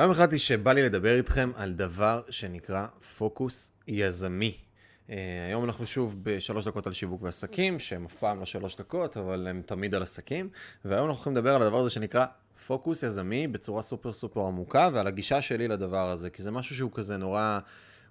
היום 0.00 0.10
החלטתי 0.10 0.38
שבא 0.38 0.72
לי 0.72 0.82
לדבר 0.82 1.16
איתכם 1.16 1.50
על 1.56 1.72
דבר 1.72 2.22
שנקרא 2.30 2.86
פוקוס 3.18 3.70
יזמי. 3.88 4.56
Uh, 5.06 5.12
היום 5.48 5.64
אנחנו 5.64 5.86
שוב 5.86 6.14
בשלוש 6.22 6.66
דקות 6.66 6.86
על 6.86 6.92
שיווק 6.92 7.22
ועסקים, 7.22 7.78
שהם 7.78 8.04
אף 8.04 8.14
פעם 8.14 8.38
לא 8.38 8.46
שלוש 8.46 8.76
דקות, 8.76 9.16
אבל 9.16 9.46
הם 9.46 9.62
תמיד 9.66 9.94
על 9.94 10.02
עסקים. 10.02 10.48
והיום 10.84 11.06
אנחנו 11.06 11.16
הולכים 11.16 11.32
לדבר 11.32 11.54
על 11.54 11.62
הדבר 11.62 11.76
הזה 11.76 11.90
שנקרא 11.90 12.26
פוקוס 12.66 13.02
יזמי 13.02 13.48
בצורה 13.48 13.82
סופר 13.82 14.12
סופר 14.12 14.40
עמוקה, 14.40 14.88
ועל 14.92 15.06
הגישה 15.06 15.42
שלי 15.42 15.68
לדבר 15.68 16.10
הזה, 16.10 16.30
כי 16.30 16.42
זה 16.42 16.50
משהו 16.50 16.76
שהוא 16.76 16.90
כזה 16.94 17.16
נורא... 17.16 17.58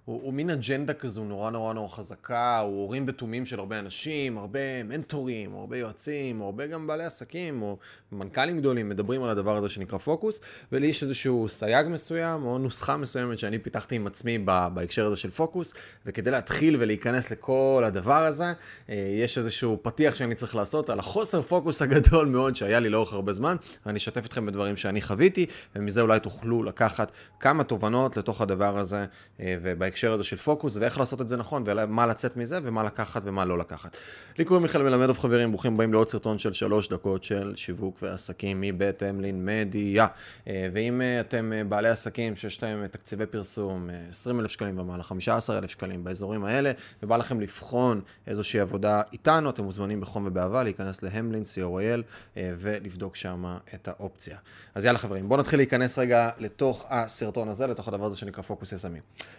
הוא, 0.04 0.20
הוא 0.22 0.34
מין 0.34 0.50
אג'נדה 0.50 0.94
כזו 0.94 1.24
נורא 1.24 1.50
נורא 1.50 1.74
נורא 1.74 1.88
חזקה, 1.88 2.58
הוא 2.58 2.82
הורים 2.82 3.04
ותומים 3.08 3.46
של 3.46 3.58
הרבה 3.58 3.78
אנשים, 3.78 4.38
הרבה 4.38 4.82
מנטורים, 4.84 5.54
הרבה 5.54 5.78
יועצים, 5.78 6.42
הרבה 6.42 6.66
גם 6.66 6.86
בעלי 6.86 7.04
עסקים, 7.04 7.62
או 7.62 7.76
מנכ"לים 8.12 8.58
גדולים 8.58 8.88
מדברים 8.88 9.22
על 9.22 9.30
הדבר 9.30 9.56
הזה 9.56 9.68
שנקרא 9.68 9.98
פוקוס, 9.98 10.40
ולי 10.72 10.86
יש 10.86 11.02
איזשהו 11.02 11.48
סייג 11.48 11.86
מסוים, 11.86 12.44
או 12.44 12.58
נוסחה 12.58 12.96
מסוימת 12.96 13.38
שאני 13.38 13.58
פיתחתי 13.58 13.96
עם 13.96 14.06
עצמי 14.06 14.38
בהקשר 14.74 15.06
הזה 15.06 15.16
של 15.16 15.30
פוקוס, 15.30 15.74
וכדי 16.06 16.30
להתחיל 16.30 16.76
ולהיכנס 16.78 17.30
לכל 17.30 17.82
הדבר 17.86 18.22
הזה, 18.22 18.52
אה, 18.88 18.94
יש 19.16 19.38
איזשהו 19.38 19.78
פתיח 19.82 20.14
שאני 20.14 20.34
צריך 20.34 20.56
לעשות 20.56 20.90
על 20.90 20.98
החוסר 20.98 21.42
פוקוס 21.42 21.82
הגדול 21.82 22.26
מאוד 22.26 22.56
שהיה 22.56 22.80
לי 22.80 22.88
לאורך 22.88 23.12
הרבה 23.12 23.32
זמן, 23.32 23.56
ואני 23.86 23.96
אשתף 23.96 24.26
אתכם 24.26 24.46
בדברים 24.46 24.76
שאני 24.76 25.02
חוויתי, 25.02 25.46
ומזה 25.76 26.00
אולי 26.00 26.20
תוכלו 26.20 26.62
לקחת 26.62 27.12
כמה 27.40 27.64
תובנות 27.64 28.16
לתוך 28.16 28.40
הדבר 28.40 28.78
הזה, 28.78 29.04
אה, 29.40 29.56
ובהקשר 29.62 29.89
בהקשר 29.90 30.12
הזה 30.12 30.24
של 30.24 30.36
פוקוס, 30.36 30.76
ואיך 30.76 30.98
לעשות 30.98 31.20
את 31.20 31.28
זה 31.28 31.36
נכון, 31.36 31.64
ומה 31.66 32.06
לצאת 32.06 32.36
מזה, 32.36 32.58
ומה 32.62 32.82
לקחת 32.82 33.22
ומה 33.24 33.44
לא 33.44 33.58
לקחת. 33.58 33.96
לי 34.38 34.44
קוראים 34.44 34.62
מיכאל 34.62 34.82
מלמדוב 34.82 35.18
חברים, 35.18 35.50
ברוכים 35.50 35.74
הבאים 35.74 35.92
לעוד 35.92 36.08
סרטון 36.08 36.38
של 36.38 36.52
שלוש 36.52 36.88
דקות 36.88 37.24
של 37.24 37.52
שיווק 37.56 37.98
ועסקים 38.02 38.60
מבית 38.60 39.02
אמלין 39.02 39.46
מדיה. 39.46 40.06
אה, 40.48 40.68
ואם 40.72 41.02
אה, 41.02 41.20
אתם 41.20 41.52
אה, 41.52 41.64
בעלי 41.64 41.88
עסקים 41.88 42.36
שיש 42.36 42.62
להם 42.62 42.86
תקציבי 42.86 43.26
פרסום 43.26 43.90
20 44.08 44.40
אלף 44.40 44.50
שקלים 44.50 44.78
ומעלה, 44.78 45.02
15 45.02 45.58
אלף 45.58 45.70
שקלים 45.70 46.04
באזורים 46.04 46.44
האלה, 46.44 46.72
ובא 47.02 47.16
לכם 47.16 47.40
לבחון 47.40 48.00
איזושהי 48.26 48.60
עבודה 48.60 49.02
איתנו, 49.12 49.50
אתם 49.50 49.64
מוזמנים 49.64 50.00
בחום 50.00 50.26
ובאהבה 50.26 50.62
להיכנס 50.62 51.02
להמלין, 51.02 51.42
co.il, 51.42 52.00
ולבדוק 52.36 53.16
שם 53.16 53.56
את 53.74 53.88
האופציה. 53.88 54.36
אז 54.74 54.84
יאללה 54.84 54.98
חברים, 54.98 55.28
בואו 55.28 55.40
נתחיל 55.40 55.58
להיכנס 55.58 55.98
רגע 55.98 56.30
לתוך 56.38 56.86
הסרטון 56.88 57.48
הזה, 57.48 57.66
לתוך 57.66 57.88
הדבר 57.88 58.04
הזה 58.04 58.16
שנקרא 58.16 58.42
פוקוס 58.42 58.72
יזמי. 58.72 58.98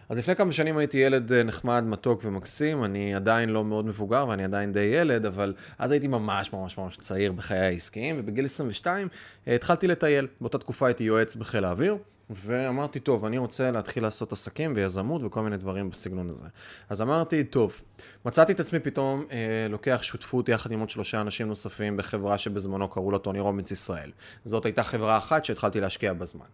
אז 0.09 0.17
לפני 0.17 0.35
כמה 0.41 0.51
שנים 0.51 0.77
הייתי 0.77 0.97
ילד 0.97 1.33
אה, 1.33 1.43
נחמד, 1.43 1.83
מתוק 1.87 2.21
ומקסים, 2.25 2.83
אני 2.83 3.15
עדיין 3.15 3.49
לא 3.49 3.65
מאוד 3.65 3.85
מבוגר 3.85 4.27
ואני 4.27 4.43
עדיין 4.43 4.73
די 4.73 4.79
ילד, 4.79 5.25
אבל 5.25 5.53
אז 5.79 5.91
הייתי 5.91 6.07
ממש 6.07 6.53
ממש 6.53 6.77
ממש 6.77 6.97
צעיר 6.97 7.31
בחיי 7.31 7.59
העסקיים, 7.59 8.15
ובגיל 8.19 8.45
22 8.45 9.07
אה, 9.47 9.55
התחלתי 9.55 9.87
לטייל. 9.87 10.27
באותה 10.41 10.57
תקופה 10.57 10.87
הייתי 10.87 11.03
יועץ 11.03 11.35
בחיל 11.35 11.65
האוויר. 11.65 11.97
ואמרתי, 12.35 12.99
טוב, 12.99 13.25
אני 13.25 13.37
רוצה 13.37 13.71
להתחיל 13.71 14.03
לעשות 14.03 14.31
עסקים 14.31 14.73
ויזמות 14.75 15.23
וכל 15.23 15.41
מיני 15.41 15.57
דברים 15.57 15.89
בסגנון 15.89 16.29
הזה. 16.29 16.45
אז 16.89 17.01
אמרתי, 17.01 17.43
טוב, 17.43 17.81
מצאתי 18.25 18.51
את 18.51 18.59
עצמי 18.59 18.79
פתאום 18.79 19.25
אה, 19.31 19.67
לוקח 19.69 19.99
שותפות 20.01 20.49
יחד 20.49 20.71
עם 20.71 20.79
עוד 20.79 20.89
שלושה 20.89 21.21
אנשים 21.21 21.47
נוספים 21.47 21.97
בחברה 21.97 22.37
שבזמנו 22.37 22.87
קראו 22.87 23.11
לה 23.11 23.17
טוני 23.17 23.39
רובינס 23.39 23.71
ישראל. 23.71 24.11
זאת 24.45 24.65
הייתה 24.65 24.83
חברה 24.83 25.17
אחת 25.17 25.45
שהתחלתי 25.45 25.81
להשקיע 25.81 26.13
בזמן. 26.13 26.45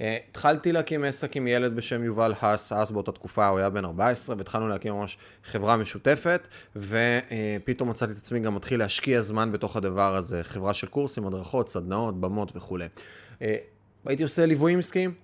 אה, 0.00 0.16
התחלתי 0.30 0.72
להקים 0.72 1.04
עסק 1.04 1.36
עם 1.36 1.46
ילד 1.46 1.76
בשם 1.76 2.04
יובל 2.04 2.34
האס, 2.40 2.72
אז 2.72 2.90
באותה 2.90 3.12
תקופה 3.12 3.48
הוא 3.48 3.58
היה 3.58 3.70
בן 3.70 3.84
14, 3.84 4.36
והתחלנו 4.38 4.68
להקים 4.68 4.94
ממש 4.94 5.18
חברה 5.44 5.76
משותפת, 5.76 6.48
ופתאום 6.76 7.90
מצאתי 7.90 8.12
את 8.12 8.16
עצמי 8.16 8.40
גם 8.40 8.54
מתחיל 8.54 8.78
להשקיע 8.78 9.20
זמן 9.20 9.52
בתוך 9.52 9.76
הדבר 9.76 10.14
הזה, 10.14 10.44
חברה 10.44 10.74
של 10.74 10.86
קורסים, 10.86 11.26
הדרכות, 11.26 11.68
סדנאות, 11.68 12.20
במות 12.20 12.56
וכולי. 12.56 12.86
אה, 13.42 13.56
הייתי 14.06 14.22
עושה 14.22 14.46
ליוויים 14.46 14.78
עסקיים, 14.78 15.14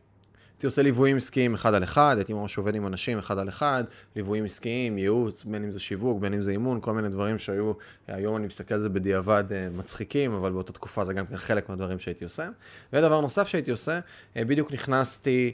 הייתי 0.63 0.67
עושה 0.67 0.83
ליוויים 0.83 1.17
עסקיים 1.17 1.55
אחד 1.55 1.75
על 1.75 1.85
אחד, 1.85 2.15
הייתי 2.17 2.33
ממש 2.33 2.59
עובד 2.59 2.75
עם 2.75 2.87
אנשים 2.87 3.19
אחד 3.19 3.39
על 3.39 3.49
אחד, 3.49 3.85
ליוויים 4.17 4.45
עסקיים, 4.45 4.99
ייעוץ, 4.99 5.45
בין 5.45 5.65
אם 5.65 5.71
זה 5.71 5.81
שיווק, 5.81 6.21
בין 6.21 6.35
אם 6.35 6.43
זה 6.43 6.51
אימון, 6.51 6.81
כל 6.81 6.93
מיני 6.93 7.09
דברים 7.09 7.39
שהיו, 7.39 7.73
היום 8.09 8.37
אני 8.37 8.47
מסתכל 8.47 8.75
על 8.75 8.81
זה 8.81 8.89
בדיעבד 8.89 9.45
אה, 9.53 9.69
מצחיקים, 9.71 10.33
אבל 10.33 10.53
באותה 10.53 10.73
תקופה 10.73 11.05
זה 11.05 11.15
גם 11.15 11.27
כן 11.27 11.37
חלק 11.37 11.69
מהדברים 11.69 11.99
שהייתי 11.99 12.25
עושה. 12.25 12.49
ודבר 12.93 13.21
נוסף 13.21 13.49
שהייתי 13.49 13.71
עושה, 13.71 14.01
אה, 14.37 14.45
בדיוק 14.45 14.73
נכנסתי 14.73 15.53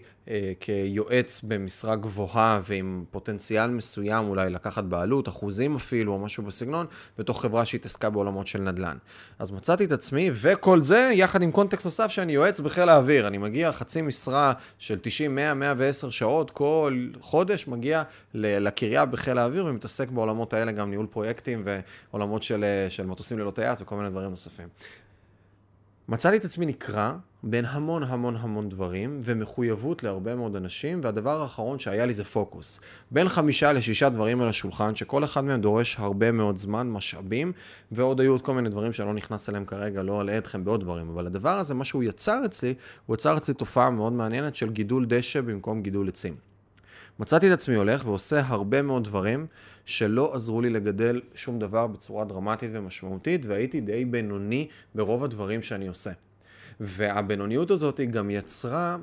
כיועץ 0.61 1.41
במשרה 1.45 1.97
גבוהה 1.97 2.61
ועם 2.65 3.05
פוטנציאל 3.11 3.71
מסוים 3.71 4.29
אולי 4.29 4.51
לקחת 4.51 4.85
בעלות, 4.85 5.29
אחוזים 5.29 5.77
אפילו, 5.77 6.13
או 6.13 6.19
משהו 6.19 6.43
בסגנון, 6.43 6.87
בתוך 7.19 7.43
חברה 7.43 7.65
שהתעסקה 7.65 8.11
בעולמות 8.11 8.47
של 8.47 8.61
נדל"ן. 8.61 8.97
אז 9.39 9.51
מצאתי 9.51 9.85
את 9.85 9.93
עצמי, 9.93 10.31
וכל 10.33 10.81
זה 10.81 11.11
יחד 11.13 11.43
עם 11.43 11.53
קונטקסט 11.53 11.85
נוסף 11.85 12.09
שאני 12.09 12.33
יועץ 12.33 12.61
בחיל 12.61 12.89
האוויר. 12.89 13.27
אני 13.27 13.39
מגיע 13.39 13.73
חצי 13.73 14.03
משרה 14.03 14.53
של 14.79 14.99
90, 15.03 15.35
100, 15.35 15.55
110 15.55 16.11
שעות 16.11 16.51
כל 16.51 17.09
חודש, 17.21 17.69
מגיע 17.69 18.03
לקריה 18.35 19.07
בחיל 19.07 19.39
האוויר 19.39 19.67
ומתעסק 19.67 20.11
בעולמות 20.11 20.53
האלה, 20.53 20.73
גם 20.73 20.91
ניהול 20.91 21.07
פרויקטים 21.07 21.65
ועולמות 21.65 22.43
של, 22.43 22.65
אה, 22.65 22.91
של 22.91 23.07
מטוסים 23.07 23.39
ללא 23.39 23.51
טייס 23.51 23.81
וכל 23.81 23.97
מיני 23.97 24.11
דברים 24.11 24.31
נוספים. 24.31 24.69
מצאתי 26.11 26.37
את 26.37 26.45
עצמי 26.45 26.67
נקרע 26.67 27.13
בין 27.43 27.65
המון 27.65 28.03
המון 28.03 28.37
המון 28.37 28.69
דברים 28.69 29.21
ומחויבות 29.23 30.03
להרבה 30.03 30.37
מאוד 30.37 30.57
אנשים, 30.57 31.01
והדבר 31.03 31.43
האחרון 31.43 31.79
שהיה 31.79 32.07
לי 32.07 32.15
זה 32.15 32.25
פוקוס. 32.25 32.81
בין 33.11 33.29
חמישה 33.29 33.73
לשישה 33.73 34.09
דברים 34.09 34.41
על 34.41 34.49
השולחן, 34.49 34.97
שכל 34.97 35.25
אחד 35.25 35.45
מהם 35.45 35.61
דורש 35.61 35.97
הרבה 35.99 36.33
מאוד 36.33 36.57
זמן, 36.57 36.91
משאבים, 36.91 37.53
ועוד 37.93 38.21
היו 38.21 38.33
עוד 38.33 38.43
כל 38.43 38.55
מיני 38.55 38.69
דברים 38.69 38.93
שאני 38.93 39.09
לא 39.09 39.15
נכנס 39.15 39.49
אליהם 39.49 39.65
כרגע, 39.65 40.03
לא 40.03 40.21
אלאה 40.21 40.39
אתכם 40.39 40.65
בעוד 40.65 40.81
דברים, 40.81 41.09
אבל 41.09 41.27
הדבר 41.27 41.59
הזה, 41.59 41.75
מה 41.75 41.85
שהוא 41.85 42.03
יצר 42.03 42.43
אצלי, 42.45 42.75
הוא 43.07 43.15
יצר 43.15 43.37
אצלי 43.37 43.55
תופעה 43.55 43.91
מאוד 43.91 44.13
מעניינת 44.13 44.57
של 44.57 44.71
גידול 44.71 45.07
דשא 45.09 45.41
במקום 45.41 45.83
גידול 45.83 46.09
עצים. 46.09 46.37
מצאתי 47.21 47.49
את 47.49 47.53
עצמי 47.53 47.75
הולך 47.75 48.07
ועושה 48.07 48.41
הרבה 48.47 48.83
מאוד 48.83 49.05
דברים 49.05 49.47
שלא 49.89 50.35
עזרו 50.35 50.61
לי 50.61 50.71
לגדל 50.71 51.21
שום 51.35 51.59
דבר 51.59 51.87
בצורה 51.87 52.25
דרמטית 52.25 52.71
ומשמעותית, 52.75 53.47
והייתי 53.47 53.81
די 53.81 54.05
בינוני 54.05 54.69
ברוב 54.95 55.25
הדברים 55.25 55.63
שאני 55.63 55.89
עושה. 55.89 56.11
והבינוניות 56.81 57.71
הזאת 57.71 57.99
היא 57.99 58.09
גם 58.09 58.31
יצרה 58.31 58.97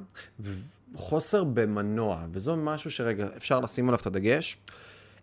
חוסר 0.96 1.44
במנוע, 1.44 2.26
וזו 2.32 2.58
משהו 2.58 2.92
שרגע 2.92 3.28
אפשר 3.38 3.60
לשים 3.60 3.90
עליו 3.90 4.00
את 4.00 4.06
הדגש. 4.06 4.58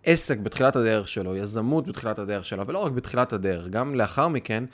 עסק 0.05 0.39
בתחילת 0.39 0.77
הדרך 0.77 1.09
שלו, 1.09 1.37
יזמות 1.37 1.87
בתחילת 1.87 2.19
הדרך 2.19 2.44
שלו, 2.44 2.67
ולא 2.67 2.79
רק 2.79 2.93
בתחילת 2.93 3.33
הדרך, 3.33 3.69
גם 3.69 3.94
לאחר 3.94 4.29
מכן, 4.29 4.65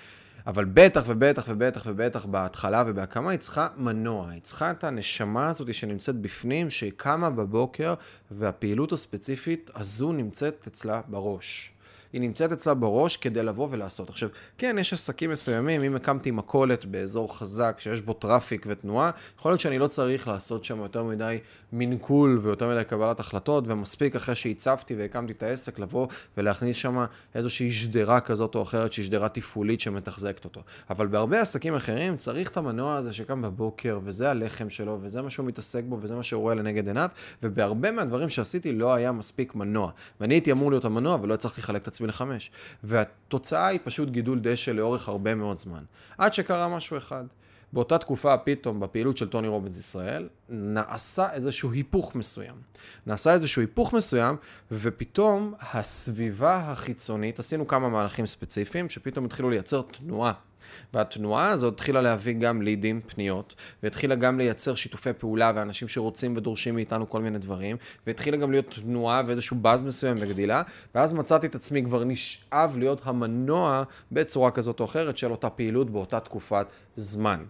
אבל 0.49 0.65
בטח 0.65 1.05
ובטח 1.07 1.45
ובטח 1.49 1.83
ובטח 1.87 2.27
בהתחלה 2.27 2.85
ובהקמה 2.87 3.31
היא 3.31 3.39
צריכה 3.39 3.69
מנוע, 3.77 4.31
היא 4.31 4.41
צריכה 4.43 4.71
את 4.71 4.85
הנשמה 4.85 5.49
הזאת 5.49 5.75
שנמצאת 5.75 6.17
בפנים, 6.17 6.71
שהיא 6.71 6.93
קמה 6.97 7.31
בבוקר 7.31 7.95
והפעילות 8.31 8.93
הספציפית 8.93 9.71
הזו 9.75 10.13
נמצאת 10.13 10.67
אצלה 10.67 11.01
בראש. 11.09 11.73
היא 12.13 12.21
נמצאת 12.21 12.53
אצלה 12.53 12.75
בראש 12.75 13.17
כדי 13.17 13.43
לבוא 13.43 13.69
ולעשות. 13.71 14.11
עכשיו, 14.11 14.29
כן, 14.59 14.77
יש 14.81 14.93
עסקים 14.93 15.31
מסוימים, 15.31 15.83
אם 15.83 15.97
הקמתי 15.97 16.31
מכולת 16.31 16.85
באזור 16.85 17.39
חזק 17.39 17.77
שיש 17.79 18.01
בו 18.01 18.13
טראפיק 18.13 18.67
ותנועה, 18.69 19.11
יכול 19.39 19.51
להיות 19.51 19.61
שאני 19.61 19.79
לא 19.79 19.87
צריך 19.87 20.29
לעשות 20.29 20.65
שם 20.65 20.79
יותר 20.79 21.05
מדי 21.05 21.39
מנקול 21.73 22.41
ויותר 22.43 22.69
מדי 22.69 22.85
קבלת 22.85 23.21
החלטות, 23.21 23.65
ומספיק 23.67 24.17
אחרי 24.17 24.35
שהצבתי 24.35 24.95
והקמתי 24.95 25.33
את 25.33 25.43
העסק 25.43 25.79
לבוא 25.79 26.07
ולהכניס 26.37 26.77
שם 26.77 27.05
איזושהי 27.35 27.73
שדרה 27.73 28.21
כזאת 28.21 28.55
או 28.55 28.63
אחרת, 28.63 28.93
שהיא 28.93 29.07
שדרה 29.07 29.29
תפעולית 29.29 29.81
שמתחזקת 29.81 30.45
אותו. 30.45 30.63
אבל 30.91 31.07
בהרבה 31.07 31.41
עסקים 31.41 31.75
אחרים 31.75 32.17
צריך 32.17 32.51
את 32.51 32.57
המנוע 32.57 32.97
הזה 32.97 33.13
שקם 33.13 33.43
בבוקר, 33.43 34.01
וזה 34.05 34.31
הלחם 34.31 34.71
שלו, 34.71 34.99
וזה 35.03 35.23
מה 35.23 35.31
שהוא 35.31 35.47
מתעסק 35.47 35.85
בו, 35.85 35.99
וזה 36.01 36.17
מה 36.17 36.23
שהוא 36.23 36.43
רואה 36.43 36.55
לנגד 36.55 36.87
עיניו, 36.87 37.09
ובהרבה 37.43 37.93
מהדברים 37.93 38.29
שעשיתי 38.29 38.73
לא 38.73 38.95
היה 38.95 39.13
מספיק 39.13 39.55
מנוע. 39.55 39.91
ואני 40.21 40.35
הייתי 40.35 40.53
אמור 40.53 40.71
להיות 40.71 40.85
המנוע 40.85 41.19
ולא 41.23 41.35
הצלחתי 41.35 41.61
לחלק 41.61 41.83
את 41.83 41.89
עצמי 41.99 42.09
לחמש. 42.09 42.51
והתוצאה 42.85 43.67
היא 43.67 43.81
פשוט 43.85 44.09
גידול 44.09 44.41
דשא 44.41 44.71
לאורך 44.71 45.09
הרבה 45.09 45.35
מאוד 45.35 45.59
זמן. 45.59 45.85
עד 46.19 46.35
שקרה 46.35 46.69
משהו 46.77 46.97
אחד. 46.97 47.25
באותה 47.73 47.99
תקופה 47.99 48.39
פתאום 48.39 48.81
בפעילות 48.81 49.17
של 49.17 49.29
טוני 49.29 49.49
רובינס 49.49 49.79
ישראל 49.79 50.29
נעשה 50.49 51.33
איזשהו 51.33 51.73
היפוך 51.73 52.15
מסוים. 52.15 52.55
נעשה 53.07 53.33
איזשהו 53.33 53.63
היפוך 53.63 53.93
מסוים 53.93 54.37
ופתאום 54.73 55.55
הסביבה 55.61 56.57
החיצונית, 56.57 57.39
עשינו 57.39 57.67
כמה 57.67 57.89
מהלכים 57.89 58.27
ספציפיים 58.27 58.91
שפתאום 58.91 59.25
התחילו 59.25 59.51
לייצר 59.51 59.83
תנועה 59.83 60.33
והתנועה 60.95 61.51
הזאת 61.51 61.75
התחילה 61.75 62.01
להביא 62.01 62.35
גם 62.35 62.63
לידים, 62.63 63.01
פניות, 63.07 63.55
והתחילה 63.83 64.15
גם 64.15 64.39
לייצר 64.39 64.75
שיתופי 64.75 65.13
פעולה 65.13 65.53
ואנשים 65.55 65.89
שרוצים 65.89 66.37
ודורשים 66.37 66.75
מאיתנו 66.75 67.11
כל 67.11 67.21
מיני 67.21 67.39
דברים, 67.39 67.77
והתחילה 68.07 68.37
גם 68.37 68.51
להיות 68.51 68.75
תנועה 68.83 69.23
ואיזשהו 69.27 69.57
באז 69.57 69.83
מסוים 69.83 70.17
וגדילה, 70.21 70.63
ואז 70.95 71.13
מצאתי 71.13 71.47
את 71.47 71.55
עצמי 71.55 71.85
כבר 71.85 72.05
נשאב 72.05 72.77
להיות 72.79 73.01
המנוע 73.05 73.83
בצורה 74.13 74.51
כזאת 74.51 74.81
או 74.81 74.85
אחרת 74.85 75.19
של 75.19 75.31
אותה 75.31 75.51
פעילות 75.51 75.91
באותה 75.91 76.21
תקופת 76.21 76.67
זמן. 76.97 77.45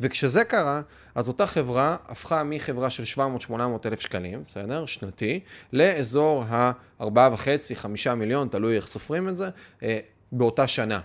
וכשזה 0.00 0.44
קרה, 0.44 0.80
אז 1.14 1.28
אותה 1.28 1.46
חברה 1.46 1.96
הפכה 2.08 2.44
מחברה 2.44 2.90
של 2.90 3.20
700-800 3.48 3.52
אלף 3.86 4.00
שקלים, 4.00 4.44
בסדר? 4.48 4.86
שנתי, 4.86 5.40
לאזור 5.72 6.44
ה-4.5-5 6.48 8.14
מיליון, 8.14 8.48
תלוי 8.48 8.76
איך 8.76 8.86
סופרים 8.86 9.28
את 9.28 9.36
זה, 9.36 9.48
אה, 9.82 9.98
באותה 10.32 10.66
שנה. 10.66 11.00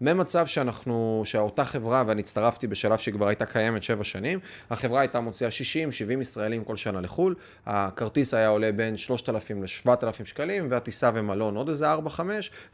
ממצב 0.00 0.46
שאנחנו, 0.46 1.22
שאותה 1.24 1.64
חברה, 1.64 2.04
ואני 2.06 2.20
הצטרפתי 2.20 2.66
בשלב 2.66 2.98
שהיא 2.98 3.14
כבר 3.14 3.28
הייתה 3.28 3.46
קיימת 3.46 3.82
שבע 3.82 4.04
שנים, 4.04 4.38
החברה 4.70 5.00
הייתה 5.00 5.20
מוציאה 5.20 5.50
60-70 5.50 6.20
ישראלים 6.20 6.64
כל 6.64 6.76
שנה 6.76 7.00
לחו"ל, 7.00 7.34
הכרטיס 7.66 8.34
היה 8.34 8.48
עולה 8.48 8.72
בין 8.72 8.96
3,000 8.96 9.62
ל-7,000 9.62 10.24
שקלים, 10.24 10.66
והטיסה 10.70 11.10
ומלון 11.14 11.56
עוד 11.56 11.68
איזה 11.68 11.94
4-5, 11.94 11.98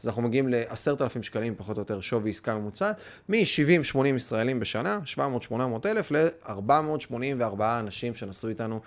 אז 0.01 0.07
אנחנו 0.07 0.21
מגיעים 0.21 0.49
ל-10,000 0.49 1.21
שקלים 1.21 1.55
פחות 1.57 1.77
או 1.77 1.81
יותר 1.81 2.01
שווי 2.01 2.29
עסקה 2.29 2.57
ממוצעת, 2.57 3.01
מ-70-80 3.29 4.07
ישראלים 4.15 4.59
בשנה, 4.59 4.99
700-800 5.51 5.53
אלף, 5.85 6.11
ל-484 6.11 7.61
אנשים 7.61 8.15
שנסעו 8.15 8.49
איתנו 8.49 8.79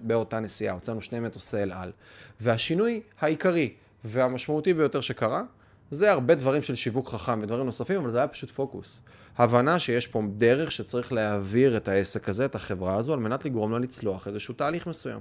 באותה 0.00 0.40
נסיעה, 0.40 0.74
הוצאנו 0.74 1.02
שני 1.02 1.20
מטוסי 1.20 1.56
אל 1.62 1.72
על. 1.72 1.92
והשינוי 2.40 3.00
העיקרי 3.20 3.74
והמשמעותי 4.04 4.74
ביותר 4.74 5.00
שקרה, 5.00 5.42
זה 5.90 6.12
הרבה 6.12 6.34
דברים 6.34 6.62
של 6.62 6.74
שיווק 6.74 7.08
חכם 7.08 7.38
ודברים 7.42 7.66
נוספים, 7.66 8.00
אבל 8.00 8.10
זה 8.10 8.18
היה 8.18 8.26
פשוט 8.26 8.50
פוקוס. 8.50 9.00
הבנה 9.38 9.78
שיש 9.78 10.06
פה 10.06 10.22
דרך 10.36 10.72
שצריך 10.72 11.12
להעביר 11.12 11.76
את 11.76 11.88
העסק 11.88 12.28
הזה, 12.28 12.44
את 12.44 12.54
החברה 12.54 12.94
הזו, 12.94 13.12
על 13.12 13.18
מנת 13.18 13.44
לגרום 13.44 13.72
לה 13.72 13.78
לצלוח 13.78 14.28
איזשהו 14.28 14.54
תהליך 14.54 14.86
מסוים. 14.86 15.20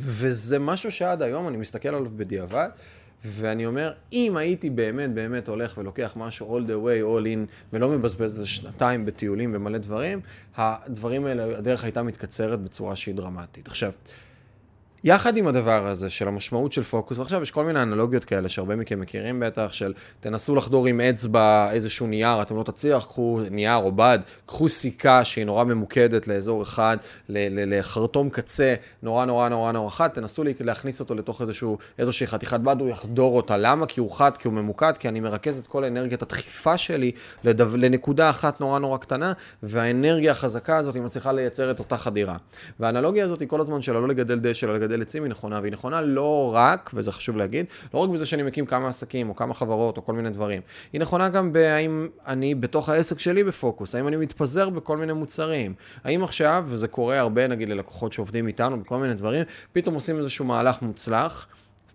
וזה 0.00 0.58
משהו 0.58 0.92
שעד 0.92 1.22
היום 1.22 1.48
אני 1.48 1.56
מסתכל 1.56 1.88
עליו 1.88 2.10
בדיעבד, 2.16 2.68
ואני 3.24 3.66
אומר, 3.66 3.92
אם 4.12 4.36
הייתי 4.36 4.70
באמת 4.70 5.14
באמת 5.14 5.48
הולך 5.48 5.78
ולוקח 5.78 6.12
משהו 6.16 6.58
all 6.58 6.62
the 6.62 6.72
way, 6.72 7.04
all 7.04 7.26
in, 7.26 7.52
ולא 7.72 7.88
מבזבז 7.88 8.30
איזה 8.30 8.46
שנתיים 8.46 9.04
בטיולים 9.04 9.52
ומלא 9.54 9.78
דברים, 9.78 10.20
הדברים 10.56 11.26
האלה, 11.26 11.58
הדרך 11.58 11.84
הייתה 11.84 12.02
מתקצרת 12.02 12.60
בצורה 12.60 12.96
שהיא 12.96 13.14
דרמטית. 13.14 13.68
עכשיו, 13.68 13.92
יחד 15.08 15.36
עם 15.36 15.46
הדבר 15.46 15.86
הזה 15.86 16.10
של 16.10 16.28
המשמעות 16.28 16.72
של 16.72 16.82
פוקוס, 16.82 17.18
ועכשיו 17.18 17.42
יש 17.42 17.50
כל 17.50 17.64
מיני 17.64 17.82
אנלוגיות 17.82 18.24
כאלה 18.24 18.48
שהרבה 18.48 18.76
מכם 18.76 19.00
מכירים 19.00 19.40
בטח, 19.40 19.72
של 19.72 19.92
תנסו 20.20 20.54
לחדור 20.54 20.86
עם 20.86 21.00
אצבע 21.00 21.68
איזשהו 21.72 22.06
נייר, 22.06 22.42
אתם 22.42 22.56
לא 22.56 22.62
תצליח, 22.62 23.04
קחו 23.04 23.40
נייר 23.50 23.76
או 23.76 23.92
בד, 23.92 24.18
קחו 24.46 24.68
סיכה 24.68 25.24
שהיא 25.24 25.44
נורא 25.44 25.64
ממוקדת 25.64 26.28
לאזור 26.28 26.62
אחד, 26.62 26.96
לחרטום 27.28 28.30
קצה 28.30 28.74
נורא 29.02 29.24
נורא 29.24 29.48
נורא 29.48 29.72
נורא 29.72 29.90
חד, 29.90 30.08
תנסו 30.08 30.44
להכניס 30.60 31.00
אותו 31.00 31.14
לתוך 31.14 31.42
איזשהו, 31.42 31.78
איזושהי 31.98 32.26
חתיכת 32.26 32.60
בד, 32.60 32.80
הוא 32.80 32.88
יחדור 32.88 33.36
אותה. 33.36 33.56
למה? 33.56 33.86
כי 33.86 34.00
הוא 34.00 34.10
חד, 34.10 34.36
כי 34.36 34.48
הוא 34.48 34.54
ממוקד, 34.54 34.92
כי 34.98 35.08
אני 35.08 35.20
מרכז 35.20 35.58
את 35.58 35.66
כל 35.66 35.84
אנרגיית 35.84 36.22
הדחיפה 36.22 36.78
שלי 36.78 37.12
לדו, 37.44 37.76
לנקודה 37.76 38.30
אחת 38.30 38.60
נורא 38.60 38.78
נורא 38.78 38.98
קטנה, 38.98 39.32
והאנרגיה 39.62 40.32
החזקה 40.32 40.76
הזאת 40.76 40.94
היא 40.94 41.02
מצליחה 41.02 41.32
לייצר 41.32 41.70
את 41.70 41.78
אותה 41.78 41.96
חדירה. 41.96 42.36
והאנלוגיה 42.80 43.24
הזאת 43.24 43.40
היא 43.40 43.48
כל 43.48 43.60
הזמן 43.60 43.82
של 43.82 43.92
לא 43.92 44.08
לגדל 44.08 44.38
דשא, 44.38 44.66
אלא 44.66 44.74
לגדל 44.74 44.95
עצים 45.02 45.22
היא 45.22 45.30
נכונה, 45.30 45.60
והיא 45.60 45.72
נכונה 45.72 46.00
לא 46.00 46.50
רק, 46.54 46.90
וזה 46.94 47.12
חשוב 47.12 47.36
להגיד, 47.36 47.66
לא 47.94 47.98
רק 47.98 48.10
בזה 48.10 48.26
שאני 48.26 48.42
מקים 48.42 48.66
כמה 48.66 48.88
עסקים 48.88 49.28
או 49.28 49.36
כמה 49.36 49.54
חברות 49.54 49.96
או 49.96 50.04
כל 50.04 50.12
מיני 50.12 50.30
דברים. 50.30 50.62
היא 50.92 51.00
נכונה 51.00 51.28
גם 51.28 51.52
בהאם 51.52 52.08
אני 52.26 52.54
בתוך 52.54 52.88
העסק 52.88 53.18
שלי 53.18 53.44
בפוקוס, 53.44 53.94
האם 53.94 54.08
אני 54.08 54.16
מתפזר 54.16 54.70
בכל 54.70 54.96
מיני 54.96 55.12
מוצרים. 55.12 55.74
האם 56.04 56.24
עכשיו, 56.24 56.64
וזה 56.68 56.88
קורה 56.88 57.18
הרבה 57.18 57.46
נגיד 57.46 57.68
ללקוחות 57.68 58.12
שעובדים 58.12 58.46
איתנו 58.46 58.80
בכל 58.80 58.96
מיני 58.96 59.14
דברים, 59.14 59.44
פתאום 59.72 59.94
עושים 59.94 60.18
איזשהו 60.18 60.44
מהלך 60.44 60.82
מוצלח. 60.82 61.46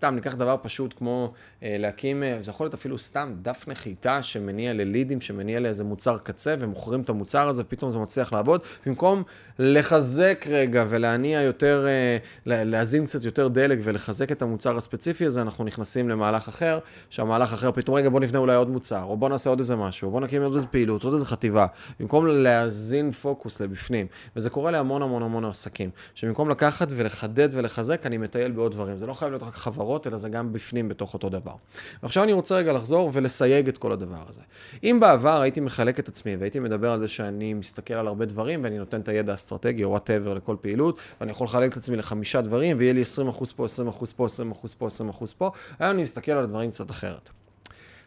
סתם 0.01 0.15
ניקח 0.15 0.35
דבר 0.35 0.55
פשוט 0.61 0.93
כמו 0.97 1.33
אה, 1.63 1.75
להקים, 1.79 2.23
אה, 2.23 2.37
זה 2.39 2.51
יכול 2.51 2.65
להיות 2.65 2.73
אפילו 2.73 2.97
סתם 2.97 3.33
דף 3.41 3.67
נחיתה 3.67 4.21
שמניע 4.21 4.73
ללידים, 4.73 5.21
שמניע 5.21 5.59
לאיזה 5.59 5.83
מוצר 5.83 6.17
קצה 6.17 6.55
ומוכרים 6.59 7.01
את 7.01 7.09
המוצר 7.09 7.47
הזה 7.47 7.63
ופתאום 7.65 7.91
זה 7.91 7.99
מצליח 7.99 8.33
לעבוד, 8.33 8.61
במקום 8.85 9.23
לחזק 9.59 10.45
רגע 10.49 10.85
ולהניע 10.89 11.41
יותר, 11.41 11.87
אה, 11.87 12.17
להזין 12.45 13.05
קצת 13.05 13.23
יותר 13.23 13.47
דלק 13.47 13.79
ולחזק 13.83 14.31
את 14.31 14.41
המוצר 14.41 14.77
הספציפי 14.77 15.25
הזה, 15.25 15.41
אנחנו 15.41 15.63
נכנסים 15.63 16.09
למהלך 16.09 16.47
אחר, 16.47 16.79
שהמהלך 17.09 17.53
אחר 17.53 17.71
פתאום 17.71 17.97
רגע 17.97 18.09
בוא 18.09 18.19
נבנה 18.19 18.39
אולי 18.39 18.55
עוד 18.55 18.69
מוצר, 18.69 19.03
או 19.03 19.17
בוא 19.17 19.29
נעשה 19.29 19.49
עוד 19.49 19.59
איזה 19.59 19.75
משהו, 19.75 20.05
או 20.05 20.11
בוא 20.11 20.21
נקים 20.21 20.41
עוד 20.41 20.53
איזה 20.53 20.67
פעילות, 20.67 21.03
עוד 21.03 21.13
איזה 21.13 21.25
חטיבה, 21.25 21.65
במקום 21.99 22.27
להזין 22.27 23.11
פוקוס 23.11 23.59
לבפנים, 23.61 24.07
וזה 24.35 24.49
קורה 24.49 24.71
להמון 24.71 25.01
המון 25.01 25.23
המון 25.23 25.45
עסקים, 25.45 25.89
שבמקום 26.15 26.49
לקחת 26.49 26.87
ולחדד 26.91 27.49
ולחזק, 27.51 28.05
אני 28.05 28.17
מטייל 28.17 28.51
בעוד 28.51 28.71
דברים, 28.71 28.97
זה 28.97 29.07
לא 29.07 29.13
חייב 29.13 29.31
להיות 29.31 29.43
רק 29.43 29.55
חברות, 29.55 29.90
אלא 30.07 30.17
זה 30.17 30.29
גם 30.29 30.53
בפנים 30.53 30.89
בתוך 30.89 31.13
אותו 31.13 31.29
דבר. 31.29 31.55
ועכשיו 32.03 32.23
אני 32.23 32.33
רוצה 32.33 32.55
רגע 32.55 32.73
לחזור 32.73 33.09
ולסייג 33.13 33.67
את 33.67 33.77
כל 33.77 33.91
הדבר 33.91 34.23
הזה. 34.29 34.41
אם 34.83 34.97
בעבר 35.01 35.41
הייתי 35.41 35.59
מחלק 35.59 35.99
את 35.99 36.07
עצמי 36.07 36.35
והייתי 36.35 36.59
מדבר 36.59 36.91
על 36.91 36.99
זה 36.99 37.07
שאני 37.07 37.53
מסתכל 37.53 37.93
על 37.93 38.07
הרבה 38.07 38.25
דברים 38.25 38.63
ואני 38.63 38.77
נותן 38.77 39.01
את 39.01 39.07
הידע 39.07 39.31
האסטרטגי 39.31 39.83
או 39.83 39.89
וואטאבר 39.89 40.33
לכל 40.33 40.55
פעילות, 40.61 40.99
ואני 41.19 41.31
יכול 41.31 41.45
לחלק 41.45 41.71
את 41.71 41.77
עצמי 41.77 41.95
לחמישה 41.95 42.41
דברים 42.41 42.77
ויהיה 42.79 42.93
לי 42.93 43.01
20% 43.01 43.53
פה, 43.55 43.65
20% 43.65 43.69
פה, 44.15 44.25
20% 44.25 44.67
פה, 44.77 44.87
20% 44.87 45.25
פה, 45.37 45.51
היום 45.79 45.91
אני 45.91 46.03
מסתכל 46.03 46.31
על 46.31 46.43
הדברים 46.43 46.71
קצת 46.71 46.91
אחרת. 46.91 47.29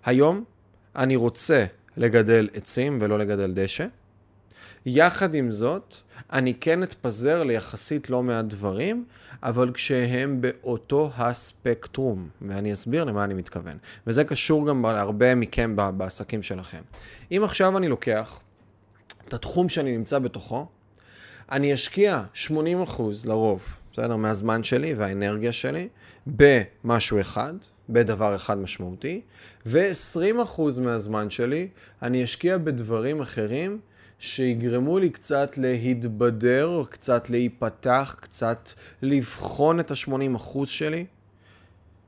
היום 0.05 0.45
אני 0.97 1.17
רוצה 1.17 1.65
לגדל 1.97 2.49
עצים 2.55 2.99
ולא 3.01 3.19
לגדל 3.19 3.53
דשא. 3.55 3.87
יחד 4.87 5.35
עם 5.35 5.51
זאת, 5.51 5.95
אני 6.33 6.55
כן 6.55 6.83
אתפזר 6.83 7.43
ליחסית 7.43 8.11
לא 8.11 8.23
מעט 8.23 8.45
דברים, 8.45 9.05
אבל 9.43 9.71
כשהם 9.75 10.41
באותו 10.41 11.11
הספקטרום, 11.17 12.29
ואני 12.43 12.73
אסביר 12.73 13.05
למה 13.05 13.25
אני 13.25 13.35
מתכוון. 13.35 13.79
וזה 14.07 14.25
קשור 14.25 14.69
גם 14.69 14.83
להרבה 14.83 15.35
מכם 15.35 15.77
בעסקים 15.97 16.43
שלכם. 16.43 16.83
אם 17.33 17.43
עכשיו 17.45 17.79
אני 17.79 17.89
לוקח 17.89 18.41
את 19.29 19.35
התחום 19.35 19.69
שאני 19.69 19.97
נמצא 19.97 20.19
בתוכו, 20.19 20.67
אני 21.53 21.75
אשקיע 21.75 22.23
80% 22.47 22.51
לרוב, 23.25 23.65
בסדר? 23.93 24.17
מהזמן 24.17 24.65
שלי 24.65 24.95
והאנרגיה 24.95 25.53
שלי 25.53 25.89
במשהו 26.27 27.21
אחד, 27.21 27.55
בדבר 27.89 28.37
אחד 28.37 28.59
משמעותי, 28.59 29.21
ו-20% 29.67 30.61
מהזמן 30.81 31.31
שלי 31.31 31.69
אני 32.03 32.25
אשקיע 32.25 32.59
בדברים 32.59 33.21
אחרים 33.21 33.81
שיגרמו 34.25 34.99
לי 34.99 35.11
קצת 35.11 35.59
להתבדר, 35.59 36.83
קצת 36.91 37.31
להיפתח, 37.31 38.17
קצת 38.21 38.71
לבחון 39.03 39.81
את 39.81 39.91
ה-80% 39.91 40.67
שלי. 40.67 41.05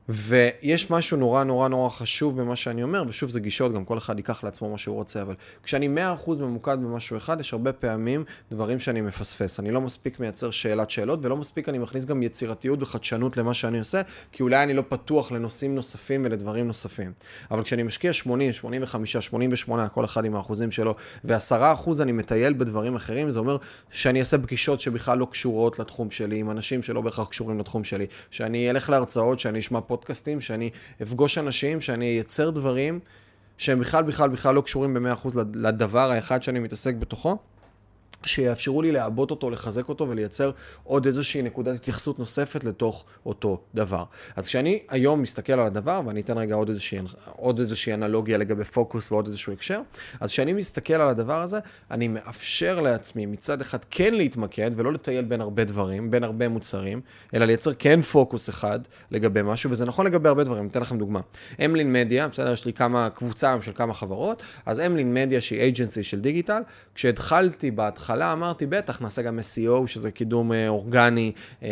ויש 0.09 0.91
משהו 0.91 1.17
נורא 1.17 1.43
נורא 1.43 1.67
נורא 1.67 1.89
חשוב 1.89 2.41
במה 2.41 2.55
שאני 2.55 2.83
אומר, 2.83 3.03
ושוב 3.07 3.29
זה 3.29 3.39
גישות, 3.39 3.73
גם 3.73 3.85
כל 3.85 3.97
אחד 3.97 4.17
ייקח 4.17 4.43
לעצמו 4.43 4.71
מה 4.71 4.77
שהוא 4.77 4.95
רוצה, 4.95 5.21
אבל 5.21 5.35
כשאני 5.63 5.89
100% 6.25 6.29
ממוקד 6.39 6.77
במשהו 6.81 7.17
אחד, 7.17 7.39
יש 7.39 7.53
הרבה 7.53 7.73
פעמים 7.73 8.23
דברים 8.51 8.79
שאני 8.79 9.01
מפספס. 9.01 9.59
אני 9.59 9.71
לא 9.71 9.81
מספיק 9.81 10.19
מייצר 10.19 10.51
שאלת 10.51 10.89
שאלות, 10.89 11.25
ולא 11.25 11.37
מספיק 11.37 11.69
אני 11.69 11.77
מכניס 11.77 12.05
גם 12.05 12.23
יצירתיות 12.23 12.81
וחדשנות 12.81 13.37
למה 13.37 13.53
שאני 13.53 13.79
עושה, 13.79 14.01
כי 14.31 14.43
אולי 14.43 14.63
אני 14.63 14.73
לא 14.73 14.83
פתוח 14.89 15.31
לנושאים 15.31 15.75
נוספים 15.75 16.21
ולדברים 16.25 16.67
נוספים. 16.67 17.11
אבל 17.51 17.63
כשאני 17.63 17.83
משקיע 17.83 18.13
80, 18.13 18.53
85, 18.53 19.17
88, 19.17 19.87
כל 19.87 20.05
אחד 20.05 20.25
עם 20.25 20.35
האחוזים 20.35 20.71
שלו, 20.71 20.95
ו-10% 21.23 21.89
אני 22.01 22.11
מטייל 22.11 22.53
בדברים 22.53 22.95
אחרים, 22.95 23.31
זה 23.31 23.39
אומר 23.39 23.57
שאני 23.91 24.19
אעשה 24.19 24.37
פגישות 24.37 24.79
שבכלל 24.79 25.17
לא 25.17 25.27
קשורות 25.31 25.79
לתחום 25.79 26.11
שלי, 26.11 26.39
עם 26.39 26.51
אנשים 26.51 26.83
שלא 26.83 27.01
בהכרח 27.01 27.29
קשורים 27.29 27.59
לתחום 27.59 27.83
שלי, 27.83 28.05
שאני 28.31 28.69
אלך 28.69 28.89
להרצאות, 28.89 29.39
שאני 29.39 29.59
אשמע 29.59 29.81
פודקאסטים, 29.97 30.41
שאני 30.41 30.69
אפגוש 31.01 31.37
אנשים, 31.37 31.81
שאני 31.81 32.05
אייצר 32.05 32.49
דברים 32.49 32.99
שהם 33.57 33.79
בכלל 33.79 34.03
בכלל 34.03 34.29
בכלל 34.29 34.55
לא 34.55 34.61
קשורים 34.61 34.93
ב-100% 34.93 35.27
לדבר 35.55 36.11
האחד 36.11 36.43
שאני 36.43 36.59
מתעסק 36.59 36.95
בתוכו. 36.95 37.37
שיאפשרו 38.25 38.81
לי 38.81 38.91
לעבות 38.91 39.31
אותו, 39.31 39.49
לחזק 39.49 39.89
אותו 39.89 40.09
ולייצר 40.09 40.51
עוד 40.83 41.05
איזושהי 41.05 41.41
נקודת 41.41 41.75
התייחסות 41.75 42.19
נוספת 42.19 42.63
לתוך 42.63 43.05
אותו 43.25 43.61
דבר. 43.75 44.03
אז 44.35 44.47
כשאני 44.47 44.79
היום 44.89 45.21
מסתכל 45.21 45.53
על 45.53 45.59
הדבר, 45.59 46.01
ואני 46.05 46.21
אתן 46.21 46.37
רגע 46.37 46.55
עוד 46.55 46.69
איזושהי, 46.69 46.99
עוד 47.35 47.59
איזושהי 47.59 47.93
אנלוגיה 47.93 48.37
לגבי 48.37 48.63
פוקוס 48.63 49.11
ועוד 49.11 49.27
איזשהו 49.27 49.53
הקשר, 49.53 49.81
אז 50.19 50.31
כשאני 50.31 50.53
מסתכל 50.53 50.93
על 50.93 51.09
הדבר 51.09 51.41
הזה, 51.41 51.59
אני 51.91 52.07
מאפשר 52.07 52.79
לעצמי 52.79 53.25
מצד 53.25 53.61
אחד 53.61 53.77
כן 53.89 54.13
להתמקד 54.13 54.71
ולא 54.75 54.93
לטייל 54.93 55.25
בין 55.25 55.41
הרבה 55.41 55.63
דברים, 55.63 56.11
בין 56.11 56.23
הרבה 56.23 56.49
מוצרים, 56.49 57.01
אלא 57.33 57.45
לייצר 57.45 57.73
כן 57.73 58.01
פוקוס 58.01 58.49
אחד 58.49 58.79
לגבי 59.11 59.41
משהו, 59.43 59.71
וזה 59.71 59.85
נכון 59.85 60.05
לגבי 60.05 60.29
הרבה 60.29 60.43
דברים, 60.43 60.61
אני 60.61 60.69
אתן 60.69 60.81
לכם 60.81 60.97
דוגמה. 60.97 61.19
אמלין 61.65 61.93
מדיה, 61.93 62.27
בסדר, 62.27 62.53
יש 62.53 62.65
לי 62.65 62.73
כמה, 62.73 63.09
קבוצה 63.09 63.57
של 63.61 63.71
כמה 63.75 63.93
חברות, 63.93 64.43
אז 64.65 64.79
אמלין 64.79 65.13
מדיה 65.13 65.41
שהיא 65.41 65.61
אייג'נסי 65.61 66.03
של 66.03 66.21
דיגיטל, 66.21 66.61
כשהתחלתי 66.95 67.71
בהתחלה 67.71 68.06
בהתחלה 68.07 68.33
אמרתי, 68.33 68.65
בטח, 68.65 69.01
נעשה 69.01 69.21
גם 69.21 69.39
SEO, 69.39 69.87
שזה 69.87 70.11
קידום 70.11 70.51
אה, 70.51 70.67
אורגני, 70.67 71.31
אה, 71.63 71.69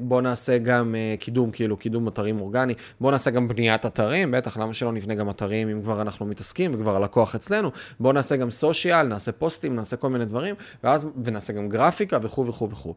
בוא 0.00 0.22
נעשה 0.22 0.58
גם 0.58 0.94
אה, 0.94 1.14
קידום, 1.18 1.50
כאילו, 1.50 1.76
קידום 1.76 2.08
אתרים 2.08 2.40
אורגני, 2.40 2.74
בוא 3.00 3.10
נעשה 3.10 3.30
גם 3.30 3.48
בניית 3.48 3.86
אתרים, 3.86 4.30
בטח, 4.30 4.56
למה 4.56 4.74
שלא 4.74 4.92
נבנה 4.92 5.14
גם 5.14 5.30
אתרים 5.30 5.68
אם 5.68 5.82
כבר 5.82 6.00
אנחנו 6.02 6.26
מתעסקים 6.26 6.70
וכבר 6.74 6.96
הלקוח 6.96 7.34
אצלנו, 7.34 7.70
בוא 8.00 8.12
נעשה 8.12 8.36
גם 8.36 8.50
סושיאל, 8.50 9.06
נעשה 9.06 9.32
פוסטים, 9.32 9.76
נעשה 9.76 9.96
כל 9.96 10.10
מיני 10.10 10.24
דברים, 10.24 10.54
ואז, 10.84 11.06
ונעשה 11.24 11.52
גם 11.52 11.68
גרפיקה 11.68 12.18
וכו' 12.22 12.46
וכו' 12.46 12.70
וכו'. 12.70 12.94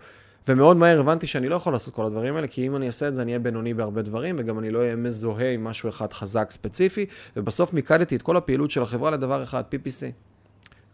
ומאוד 0.48 0.78
מהר 0.78 1.00
הבנתי 1.00 1.28
שאני 1.28 1.50
לא 1.50 1.56
יכול 1.56 1.74
לעשות 1.74 1.94
כל 1.94 2.06
הדברים 2.06 2.36
האלה, 2.36 2.48
כי 2.48 2.68
אם 2.68 2.76
אני 2.76 2.88
אעשה 2.88 3.08
את 3.08 3.16
זה 3.16 3.22
אני 3.22 3.32
אהיה 3.32 3.40
בינוני 3.40 3.74
בהרבה 3.74 4.02
דברים, 4.02 4.36
וגם 4.40 4.60
אני 4.60 4.72
לא 4.72 4.80
אהיה 4.80 4.96
מזוהה 4.96 5.52
עם 5.52 5.64
משהו 5.64 5.90
אחד 5.90 6.14
חזק 6.14 6.52
ספציפי, 6.52 7.06
ובסוף 7.38 7.74
מיקדתי 7.74 8.16
את 8.16 8.22
כל 8.22 8.38
הפעילות 8.38 8.72
של 8.72 8.82
החברה 8.82 9.12
לדבר 9.12 9.44
אחד, 9.44 9.64
PPC. 9.72 10.06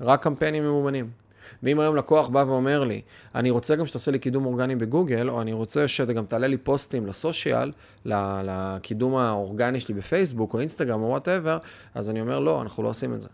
רק 0.02 0.24
קמפיינים 0.24 0.64
ממומנים. 0.64 1.25
ואם 1.64 1.80
היום 1.80 1.96
לקוח 1.96 2.30
בא 2.30 2.44
ואומר 2.48 2.84
לי, 2.84 3.02
אני 3.36 3.50
רוצה 3.50 3.75
גם 3.75 3.86
שתעשה 3.86 4.12
לי 4.12 4.20
קידום 4.20 4.46
אורגני 4.46 4.75
בגוגל, 4.75 5.30
או 5.30 5.42
אני 5.42 5.54
רוצה 5.54 5.88
שגם 5.88 6.25
תעלה 6.25 6.48
לי 6.48 6.58
פוסטים 6.58 7.08
לסושיאל, 7.08 7.72
לקידום 8.06 9.16
האורגני 9.16 9.80
שלי 9.80 9.94
בפייסבוק, 9.94 10.54
או 10.54 10.60
אינסטגרם, 10.60 11.02
או 11.02 11.08
whatever, 11.08 11.58
אז 11.96 12.10
אני 12.10 12.22
אומר, 12.22 12.40
לא, 12.40 12.62
אנחנו 12.62 12.84
לא 12.84 12.90
עושים 12.90 13.14
את 13.14 13.22
זה. 13.22 13.28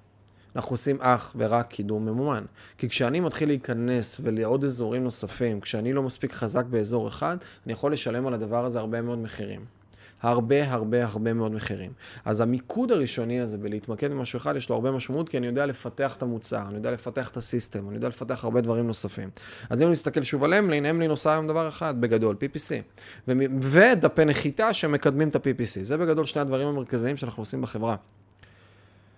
אנחנו 0.56 0.74
עושים 0.74 0.98
אך 1.00 1.34
ורק 1.38 1.68
קידום 1.68 2.06
ממומן. 2.06 2.44
כי 2.78 2.90
כשאני 2.90 3.20
מתחיל 3.20 3.50
להיכנס 3.50 4.22
ולעוד 4.24 4.64
אזורים 4.64 5.04
נוספים, 5.04 5.62
כשאני 5.62 5.94
לא 5.94 6.04
מספיק 6.04 6.34
חזק 6.34 6.66
באזור 6.66 7.08
אחד, 7.08 7.38
אני 7.66 7.74
יכול 7.74 7.94
לשלם 7.94 8.28
על 8.28 8.34
הדבר 8.34 8.66
הזה 8.66 8.80
הרבה 8.80 9.02
מאוד 9.02 9.20
מחירים. 9.20 9.81
הרבה 10.22 10.72
הרבה 10.72 11.06
הרבה 11.06 11.34
מאוד 11.34 11.52
מחירים. 11.52 11.92
אז 12.26 12.42
המיקוד 12.42 12.92
הראשוני 12.92 13.42
הזה 13.42 13.58
בלהתמקד 13.58 14.12
במשהו 14.12 14.38
אחד, 14.38 14.56
יש 14.56 14.70
לו 14.70 14.76
הרבה 14.76 14.92
משמעות, 14.92 15.30
כי 15.30 15.38
אני 15.38 15.48
יודע 15.48 15.66
לפתח 15.66 16.16
את 16.16 16.22
המוצר, 16.22 16.62
אני 16.68 16.76
יודע 16.76 16.92
לפתח 16.92 17.30
את 17.30 17.38
הסיסטם, 17.38 17.88
אני 17.88 17.96
יודע 17.96 18.08
לפתח 18.08 18.44
הרבה 18.44 18.62
דברים 18.62 18.88
נוספים. 18.88 19.30
אז 19.70 19.82
אם 19.82 19.88
אני 19.88 19.94
מסתכל 19.94 20.24
שוב 20.24 20.44
על 20.44 20.54
אמלין, 20.54 20.86
אמלין 20.86 21.10
עושה 21.10 21.34
היום 21.34 21.48
דבר 21.48 21.70
אחד, 21.70 22.02
בגדול, 22.02 22.36
PPC. 22.36 23.02
ודפי 23.62 24.26
נחיתה 24.26 24.74
שמקדמים 24.74 25.30
את 25.30 25.36
ה-PPC. 25.36 25.84
זה 25.84 25.98
בגדול 25.98 26.26
שני 26.26 26.42
הדברים 26.42 26.68
המרכזיים 26.68 27.18
שאנחנו 27.18 27.42
עושים 27.42 27.62
בחברה. 27.62 27.96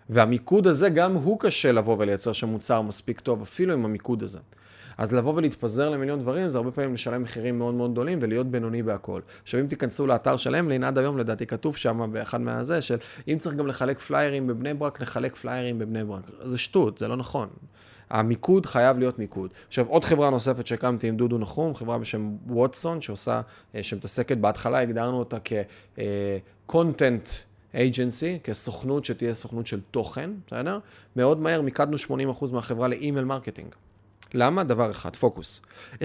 והמיקוד 0.10 0.68
הזה, 0.68 0.90
גם 0.90 1.14
הוא 1.14 1.40
קשה 1.40 1.72
לבוא 1.72 1.96
ולייצר 2.00 2.34
שם 2.34 2.50
מוצר 2.50 2.82
מספיק 2.82 3.20
טוב, 3.20 3.42
אפילו 3.42 3.74
עם 3.74 3.86
המיקוד 3.86 4.24
הזה. 4.24 4.40
אז 4.98 5.14
לבוא 5.14 5.34
ולהתפזר 5.36 5.90
למיליון 5.90 6.20
דברים, 6.20 6.50
זה 6.50 6.58
הרבה 6.58 6.72
פעמים 6.72 6.94
לשלם 6.94 7.24
מחירים 7.24 7.58
מאוד 7.58 7.74
מאוד 7.74 7.92
גדולים 7.92 8.20
ולהיות 8.22 8.48
בינוני 8.48 8.84
בהכל. 8.84 9.22
עכשיו, 9.44 9.60
אם 9.60 9.68
תיכנסו 9.68 10.08
לאתר 10.08 10.38
של 10.38 10.56
אמלין, 10.56 10.84
עד 10.84 10.98
היום 10.98 11.18
לדעתי 11.18 11.46
כתוב 11.46 11.78
שם 11.78 12.10
באחד 12.12 12.42
מהזה, 12.42 12.82
של 12.82 12.98
אם 13.28 13.38
צריך 13.38 13.56
גם 13.56 13.68
לחלק 13.68 14.00
פליירים 14.00 14.48
בבני 14.48 14.74
ברק, 14.74 15.02
נחלק 15.02 15.36
פליירים 15.36 15.80
בבני 15.80 16.04
ברק. 16.04 16.24
זה 16.44 16.58
שטות, 16.58 16.98
זה 16.98 17.08
לא 17.08 17.16
נכון. 17.16 17.48
המיקוד 18.10 18.66
חייב 18.66 19.00
להיות 19.00 19.20
מיקוד. 19.20 19.54
עכשיו, 19.68 19.86
עוד 19.88 20.04
חברה 20.04 20.30
נוספת 20.30 20.68
שהקמתי 20.68 21.08
עם 21.08 21.18
דודו 21.18 21.38
נחום, 21.38 21.76
חברה 21.76 21.98
בשם 21.98 22.36
ווטסון, 22.48 23.02
שעושה, 23.02 23.42
אה, 23.76 23.84
שמתעסקת, 23.84 24.38
בהתחלה 24.38 24.80
הגדרנו 24.80 25.20
אותה 25.20 25.38
כ-content 25.46 27.28
agency, 27.74 28.40
כסוכנות 28.44 29.06
שתהיה 29.06 29.34
סוכנות 29.34 29.68
של 29.68 29.82
תוכן, 29.92 30.30
בסדר? 30.48 30.80
מאוד 31.16 31.40
מהר 31.40 31.62
מיקדנו 31.62 31.98
80% 31.98 32.52
מהחברה 32.52 32.88
ל 32.88 32.94
email 32.94 33.26
marketing. 33.26 33.76
למה? 34.34 34.64
דבר 34.64 34.92
אחד, 34.92 35.16
פוקוס. 35.16 35.62
20% 36.02 36.04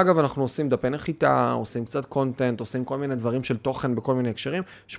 אגב 0.00 0.18
אנחנו 0.18 0.42
עושים 0.42 0.68
דפי 0.68 0.90
נחיתה, 0.90 1.52
עושים 1.52 1.84
קצת 1.84 2.04
content, 2.04 2.60
עושים 2.60 2.84
כל 2.84 2.98
מיני 2.98 3.14
דברים 3.14 3.44
של 3.44 3.56
תוכן 3.56 3.94
בכל 3.94 4.14
מיני 4.14 4.30
הקשרים, 4.30 4.62
80% 4.90 4.94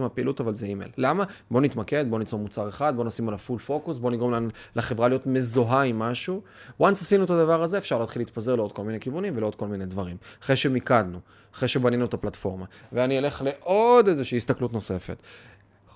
מהפעילות 0.00 0.40
אבל 0.40 0.54
זה 0.54 0.66
אימייל. 0.66 0.90
למה? 0.96 1.24
בוא 1.50 1.60
נתמקד, 1.60 2.10
בוא 2.10 2.18
ניצור 2.18 2.40
מוצר 2.40 2.68
אחד, 2.68 2.96
בוא 2.96 3.04
נשים 3.04 3.28
עליו 3.28 3.38
full 3.38 3.58
focus, 3.58 3.98
בוא 3.98 4.10
נגרום 4.10 4.48
לחברה 4.76 5.08
להיות 5.08 5.26
מזוהה 5.26 5.82
עם 5.82 5.98
משהו. 5.98 6.42
once 6.82 6.92
עשינו 6.92 7.24
את 7.24 7.30
הדבר 7.30 7.62
הזה, 7.62 7.78
אפשר 7.78 7.98
להתחיל 7.98 8.22
להתפזר 8.22 8.54
לעוד 8.54 8.72
כל 8.72 8.84
מיני 8.84 9.00
כיוונים 9.00 9.36
ולעוד 9.36 9.54
כל 9.54 9.66
מיני 9.66 9.86
דברים. 9.86 10.16
אחרי 10.42 10.56
שמיקדנו, 10.56 11.18
אחרי 11.54 11.68
שבנינו 11.68 12.04
את 12.04 12.14
הפלטפורמה. 12.14 12.64
ואני 12.92 13.18
אלך 13.18 13.42
לעוד 13.42 14.08
איזושהי 14.08 14.36
הסתכלות 14.36 14.72
נוספת. 14.72 15.16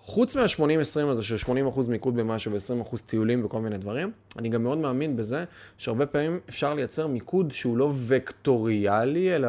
חוץ 0.07 0.37
מה-80-20 0.37 1.01
הזה, 1.01 1.23
של 1.23 1.37
80% 1.37 1.89
מיקוד 1.89 2.17
במשהו 2.17 2.53
ו-20% 2.53 2.97
טיולים 3.07 3.45
וכל 3.45 3.61
מיני 3.61 3.79
דברים, 3.79 4.11
אני 4.39 4.49
גם 4.49 4.63
מאוד 4.63 4.79
מאמין 4.79 5.17
בזה 5.17 5.45
שהרבה 5.79 6.07
פעמים 6.07 6.41
אפשר 6.49 6.75
לייצר 6.75 7.07
מיקוד 7.07 7.53
שהוא 7.53 7.77
לא 7.77 7.93
וקטוריאלי, 8.07 9.37
אלא 9.37 9.49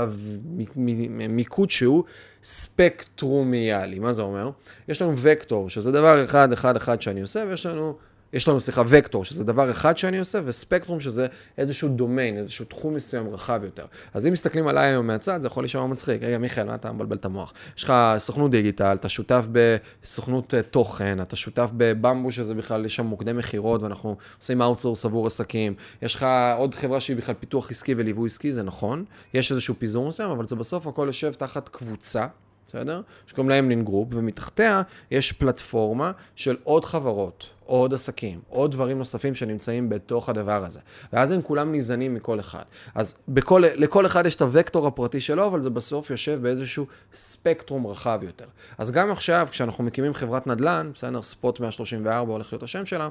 מיקוד 1.29 1.71
שהוא 1.71 2.03
ספקטרומיאלי. 2.43 4.00
מה 4.00 4.13
זה 4.13 4.21
אומר? 4.21 4.50
יש 4.88 5.01
לנו 5.01 5.13
וקטור, 5.17 5.69
שזה 5.69 5.91
דבר 5.91 6.25
אחד, 6.25 6.53
אחד, 6.53 6.75
אחד 6.75 7.01
שאני 7.01 7.21
עושה, 7.21 7.43
ויש 7.50 7.65
לנו 7.65 7.95
יש 8.36 8.48
לנו, 8.48 8.62
סליחה, 8.62 8.82
וקטור, 8.88 9.25
שזה 9.25 9.44
דבר 9.44 9.72
אחד 9.72 9.98
שאני 9.98 10.20
עושה, 10.20 10.39
וספקטרום, 10.46 11.00
שזה 11.00 11.27
איזשהו 11.58 11.89
דומיין, 11.89 12.38
איזשהו 12.38 12.65
תחום 12.65 12.94
מסוים 12.94 13.34
רחב 13.34 13.62
יותר. 13.63 13.86
אז 14.13 14.27
אם 14.27 14.32
מסתכלים 14.32 14.68
עליי 14.68 14.88
היום 14.88 15.08
מהצד, 15.08 15.42
זה 15.42 15.48
יכול 15.48 15.63
להישמע 15.63 15.86
מצחיק. 15.86 16.24
רגע, 16.24 16.38
מיכאל, 16.38 16.63
מה 16.63 16.75
אתה 16.75 16.92
מבלבל 16.92 17.15
את 17.15 17.25
המוח? 17.25 17.54
יש 17.77 17.84
לך 17.84 17.94
סוכנות 18.18 18.51
דיגיטל, 18.51 18.96
אתה 19.00 19.10
שותף 19.10 19.48
בסוכנות 19.51 20.54
אה, 20.54 20.62
תוכן, 20.62 21.22
אתה 21.22 21.36
שותף 21.36 21.70
בבמבו, 21.77 22.32
שזה 22.32 22.56
בכלל, 22.56 22.86
יש 22.86 22.96
שם 22.96 23.06
מוקדי 23.06 23.34
מכירות, 23.34 23.82
ואנחנו 23.82 24.18
עושים 24.39 24.62
outsource 24.62 25.05
עבור 25.06 25.27
עסקים. 25.27 25.74
יש 26.01 26.15
לך 26.15 26.25
עוד 26.58 26.75
חברה 26.75 27.00
שהיא 27.00 27.18
בכלל 27.18 27.36
פיתוח 27.39 27.72
עסקי 27.72 27.94
וליווי 27.98 28.27
עסקי, 28.27 28.51
זה 28.51 28.63
נכון. 28.63 29.06
יש 29.34 29.51
איזשהו 29.51 29.75
פיזור 29.80 30.08
מסוים, 30.08 30.30
אבל 30.30 30.48
זה 30.48 30.56
בסוף 30.56 30.88
הכל 30.88 31.04
יושב 31.08 31.34
תחת 31.34 31.70
קבוצה. 31.70 32.25
בסדר? 32.67 33.01
שקוראים 33.27 33.50
להם 33.50 33.69
לין 33.69 33.84
גרופ, 33.84 34.07
ומתחתיה 34.12 34.81
יש 35.12 35.31
פלטפורמה 35.31 36.12
של 36.36 36.57
עוד 36.63 36.86
חברות, 36.86 37.50
עוד 37.65 37.93
עסקים, 37.93 38.39
עוד 38.50 38.72
דברים 38.72 38.98
נוספים 38.98 39.36
שנמצאים 39.36 39.89
בתוך 39.89 40.29
הדבר 40.29 40.65
הזה. 40.65 40.79
ואז 41.13 41.31
הם 41.31 41.41
כולם 41.41 41.72
ניזנים 41.72 42.13
מכל 42.13 42.39
אחד. 42.39 42.63
אז 42.95 43.15
בכל, 43.27 43.63
לכל 43.75 44.05
אחד 44.05 44.25
יש 44.25 44.36
את 44.36 44.41
הוקטור 44.41 44.88
הפרטי 44.88 45.22
שלו, 45.22 45.48
אבל 45.48 45.62
זה 45.62 45.69
בסוף 45.69 46.10
יושב 46.10 46.39
באיזשהו 46.41 46.86
ספקטרום 47.13 47.88
רחב 47.88 48.19
יותר. 48.24 48.45
אז 48.77 48.91
גם 48.91 49.12
עכשיו, 49.12 49.48
כשאנחנו 49.51 49.84
מקימים 49.84 50.13
חברת 50.13 50.48
נדל"ן, 50.48 50.91
בסדר, 50.93 51.22
ספוט 51.22 51.60
134 51.60 52.31
הולך 52.31 52.53
להיות 52.53 52.63
השם 52.63 52.86
שלה, 52.86 53.10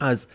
אז... 0.00 0.26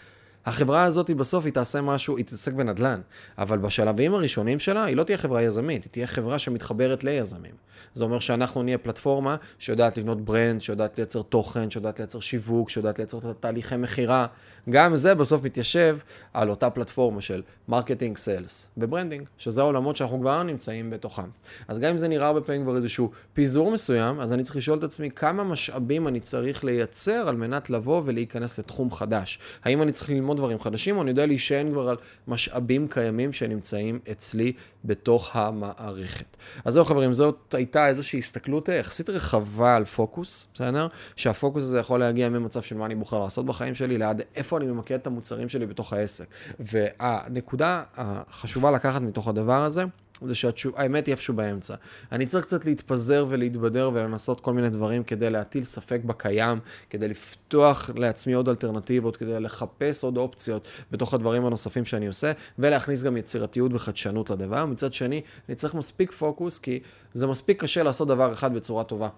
החברה 0.46 0.84
הזאת 0.84 1.10
בסוף 1.10 1.46
היא 1.46 1.54
תעשה 1.54 1.82
משהו, 1.82 2.18
היא 2.18 2.26
תתעסק 2.26 2.54
בנדל"ן, 2.54 3.02
אבל 3.38 3.58
בשלבים 3.58 4.14
הראשונים 4.14 4.60
שלה 4.60 4.84
היא 4.84 4.98
לא 4.98 5.04
תהיה 5.04 5.18
חברה 5.18 5.42
יזמית, 5.42 5.84
היא 5.84 5.92
תהיה 5.92 6.08
חברה 6.08 6.40
שמתחברת 6.40 7.04
ליזמים. 7.04 7.56
זה 7.94 8.04
אומר 8.04 8.20
שאנחנו 8.20 8.64
נהיה 8.64 8.78
פלטפורמה 8.78 9.36
שיודעת 9.60 9.98
לבנות 9.98 10.22
brand, 10.22 10.62
שיודעת 10.62 10.98
לייצר 10.98 11.22
תוכן, 11.22 11.70
שיודעת 11.70 12.00
לייצר 12.00 12.20
שיווק, 12.20 12.70
שיודעת 12.70 13.00
לייצר 13.00 13.34
תהליכי 13.40 13.76
מכירה. 13.78 14.26
גם 14.70 14.96
זה 14.96 15.16
בסוף 15.16 15.44
מתיישב 15.44 15.98
על 16.34 16.50
אותה 16.50 16.70
פלטפורמה 16.70 17.22
של 17.22 17.42
marketing, 17.68 18.18
sales 18.18 18.68
ו 18.78 18.83
branding, 18.83 19.28
שזה 19.38 19.62
העולמות 19.62 19.96
שאנחנו 19.96 20.20
כבר 20.20 20.44
נמצאים 20.44 20.90
בתוכם. 20.90 21.30
אז 21.68 21.80
גם 21.80 21.90
אם 21.90 21.98
זה 21.98 22.08
נראה 22.08 22.28
הרבה 22.28 22.42
פעמים 22.42 22.64
כבר 22.64 22.76
איזשהו 22.76 23.12
פיזור 23.34 23.72
מסוים, 23.72 24.20
אז 24.20 24.34
אני 24.34 24.44
צריך 24.44 24.56
לשאול 24.56 24.78
את 24.78 24.84
עצמי 24.84 25.12
כמה 25.12 25.44
משאבים 25.44 26.08
אני 26.08 26.20
צריך 26.20 26.64
לייצר 26.64 27.28
על 27.28 27.36
מנת 27.36 27.70
לבוא 27.70 28.02
ולהיכנס 28.06 28.60
לתחום 28.60 28.92
חדש. 28.92 29.40
האם 29.64 29.82
אני 29.82 29.92
צריך 29.92 30.10
ללמוד 30.10 30.38
דברים 30.38 30.60
חדשים, 30.60 30.98
או 30.98 31.02
אני 31.02 31.10
יודע 31.10 31.26
להישען 31.26 31.72
כבר 31.72 31.90
על 31.90 31.98
משאבים 32.28 32.88
קיימים 32.88 33.34
שנמצאים 33.34 34.00
אצלי 34.12 34.54
בתוך 34.86 35.36
המערכת. 35.36 36.38
אז 36.66 36.74
זהו 36.74 36.86
חברים, 36.86 37.14
זאת 37.14 37.56
הייתה 37.64 37.88
איזושהי 37.88 38.20
הסתכלות 38.20 38.70
יחסית 38.70 39.10
רחבה 39.10 39.76
על 39.76 39.86
פוקוס, 39.86 40.48
בסדר? 40.54 40.88
שהפוקוס 41.16 41.64
הזה 41.64 41.80
יכול 41.80 42.00
להגיע 42.00 42.30
ממצב 42.30 42.62
של 42.62 42.78
מה 42.78 42.86
אני 42.86 42.96
בוחר 42.96 43.20
לעשות 43.20 43.46
בחיים 43.46 43.76
שלי, 43.76 43.98
לעד 43.98 44.22
איפה 44.36 44.58
אני 44.58 44.66
ממקד 44.66 44.96
את 44.96 45.08
המוצרים 45.08 45.50
שלי 45.50 45.66
בתוך 45.66 45.94
העסק. 45.94 46.26
והנקודה 46.60 47.84
החשובה 47.96 48.72
לקחת 48.72 49.02
מתוך 49.02 49.28
הדבר 49.28 49.64
הזה, 49.64 49.84
זה 50.22 50.36
שהאמת 50.36 51.06
היא 51.06 51.12
איפשהו 51.14 51.34
באמצע. 51.34 51.76
אני 52.12 52.26
צריך 52.26 52.46
קצת 52.46 52.66
להתפזר 52.66 53.26
ולהתבדר 53.30 53.92
ולנסות 53.94 54.42
כל 54.42 54.54
מיני 54.54 54.70
דברים 54.70 55.04
כדי 55.04 55.30
להטיל 55.30 55.64
ספק 55.64 56.02
בקיים, 56.06 56.60
כדי 56.90 57.08
לפתוח 57.08 57.90
לעצמי 57.96 58.34
עוד 58.34 58.50
אלטרנטיבות, 58.50 59.18
כדי 59.18 59.40
לחפש 59.40 60.04
עוד 60.04 60.18
אופציות 60.18 60.68
בתוך 60.92 61.14
הדברים 61.14 61.46
הנוספים 61.46 61.86
שאני 61.86 62.08
עושה, 62.08 62.32
ולהכניס 62.60 63.04
גם 63.04 63.18
יצירתיות 63.18 63.74
וחדשנות 63.74 64.30
לדבר. 64.30 64.66
מצד 64.66 64.94
שני, 64.94 65.22
אני 65.50 65.56
צריך 65.56 65.74
מספיק 65.76 66.12
פוקוס, 66.12 66.60
כי 66.60 66.80
זה 67.14 67.28
מספיק 67.28 67.62
קשה 67.62 67.84
לעשות 67.84 68.08
דבר 68.08 68.34
אחד 68.34 68.54
בצורה 68.54 68.84
טובה. 68.84 69.10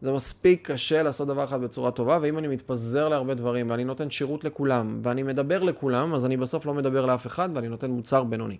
זה 0.00 0.12
מספיק 0.12 0.70
קשה 0.70 1.02
לעשות 1.02 1.28
דבר 1.28 1.44
אחד 1.44 1.60
בצורה 1.60 1.90
טובה, 1.90 2.18
ואם 2.22 2.38
אני 2.38 2.48
מתפזר 2.48 3.08
להרבה 3.08 3.34
דברים, 3.34 3.70
ואני 3.70 3.84
נותן 3.84 4.10
שירות 4.10 4.44
לכולם, 4.44 5.00
ואני 5.02 5.22
מדבר 5.22 5.62
לכולם, 5.62 6.14
אז 6.14 6.26
אני 6.26 6.36
בסוף 6.36 6.66
לא 6.66 6.74
מדבר 6.74 7.06
לאף 7.06 7.26
אחד, 7.26 7.48
ואני 7.54 7.68
נותן 7.68 7.90
מוצר 7.90 8.24
בינוני. 8.24 8.56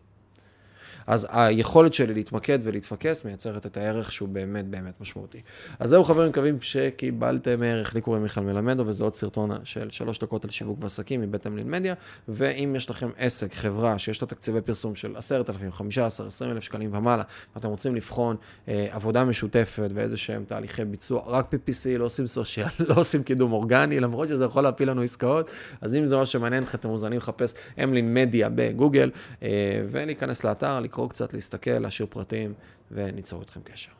אז 1.06 1.26
היכולת 1.30 1.94
שלי 1.94 2.14
להתמקד 2.14 2.58
ולהתפקס 2.62 3.25
מייצרת 3.25 3.66
את 3.66 3.76
הערך 3.76 4.12
שהוא 4.12 4.28
באמת 4.28 4.64
באמת 4.64 5.00
משמעותי. 5.00 5.40
אז 5.78 5.90
זהו 5.90 6.04
חברים, 6.04 6.28
מקווים 6.28 6.56
שקיבלתם 6.61 7.62
ערך. 7.62 7.94
לי 7.94 8.00
קוראים 8.00 8.23
מיכאל 8.23 8.42
מלמדו, 8.42 8.87
וזה 8.87 9.04
עוד 9.04 9.14
סרטון 9.14 9.50
של 9.64 9.90
שלוש 9.90 10.18
דקות 10.18 10.44
על 10.44 10.50
שיווק 10.50 10.78
ועסקים 10.82 11.20
מבית 11.20 11.46
אמלין 11.46 11.70
מדיה. 11.70 11.94
ואם 12.28 12.75
יש 12.76 12.90
לכם 12.90 13.11
עסק, 13.18 13.54
חברה, 13.54 13.99
שיש 13.99 14.23
לה 14.23 14.28
תקציבי 14.28 14.61
פרסום 14.61 14.94
של 14.94 15.16
10,000, 15.16 15.73
15, 15.73 16.26
20 16.26 16.50
אלף 16.50 16.62
שקלים 16.62 16.90
ומעלה, 16.94 17.23
ואתם 17.54 17.68
רוצים 17.68 17.94
לבחון 17.94 18.37
אה, 18.68 18.87
עבודה 18.90 19.25
משותפת 19.25 19.90
ואיזה 19.94 20.16
שהם 20.16 20.44
תהליכי 20.44 20.84
ביצוע, 20.84 21.23
רק 21.26 21.54
PPC, 21.54 21.99
לא 21.99 22.04
עושים 22.04 22.26
סושיאל, 22.26 22.68
לא 22.88 22.94
עושים 22.94 23.23
קידום 23.23 23.52
אורגני, 23.52 24.00
למרות 24.00 24.28
שזה 24.28 24.44
יכול 24.44 24.62
להפיל 24.62 24.90
לנו 24.90 25.02
עסקאות, 25.02 25.50
אז 25.80 25.94
אם 25.94 26.06
זה 26.06 26.16
משהו 26.16 26.32
שמעניין 26.32 26.62
אתכם, 26.62 26.78
אתם 26.78 26.88
מוזמנים 26.88 27.18
לחפש 27.18 27.54
אמלין 27.84 28.14
מדיה 28.14 28.49
בגוגל, 28.54 29.11
אה, 29.42 29.49
ולהיכנס 29.90 30.44
לאתר, 30.44 30.80
לקרוא 30.94 31.08
קצת, 31.08 31.34
להסתכל, 31.34 31.78
להשאיר 31.78 32.08
פרטים, 32.10 32.54
וניצור 32.90 33.40
איתכם 33.40 33.60
קשר. 33.64 33.90